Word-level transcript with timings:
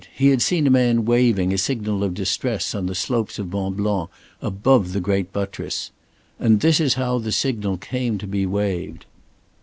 He 0.15 0.29
had 0.29 0.41
seen 0.41 0.65
a 0.65 0.71
man 0.71 1.05
waving 1.05 1.53
a 1.53 1.59
signal 1.59 2.03
of 2.03 2.15
distress 2.15 2.73
on 2.73 2.87
the 2.87 2.95
slopes 2.95 3.37
of 3.37 3.51
Mont 3.51 3.77
Blanc 3.77 4.09
above 4.41 4.93
the 4.93 4.99
great 4.99 5.31
buttress. 5.31 5.91
And 6.39 6.59
this 6.59 6.79
is 6.79 6.95
how 6.95 7.19
the 7.19 7.31
signal 7.31 7.77
came 7.77 8.17
to 8.17 8.25
be 8.25 8.47
waved. 8.47 9.05